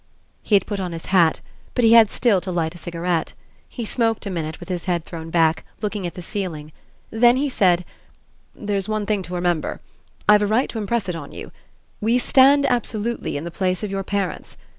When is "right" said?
10.47-10.69